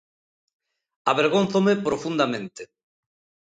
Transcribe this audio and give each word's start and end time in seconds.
Avergónzome 1.11 1.73
profundamente. 1.87 2.61